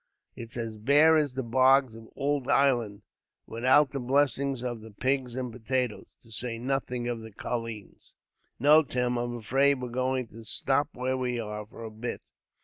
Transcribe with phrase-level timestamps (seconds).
[0.35, 3.03] It's as bare as the bogs of ould Ireland,
[3.45, 8.15] without the blessings of the pigs and potatoes, to say nothing of the colleens."
[8.57, 12.23] "No, Tim, I'm afraid we're going to stop where we are, for a bit.